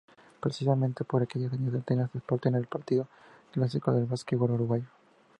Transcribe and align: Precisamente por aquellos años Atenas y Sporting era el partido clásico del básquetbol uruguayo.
Precisamente 0.39 1.03
por 1.05 1.21
aquellos 1.21 1.53
años 1.53 1.75
Atenas 1.75 2.09
y 2.15 2.17
Sporting 2.17 2.49
era 2.49 2.57
el 2.57 2.65
partido 2.65 3.07
clásico 3.51 3.91
del 3.93 4.05
básquetbol 4.07 4.49
uruguayo. 4.49 4.87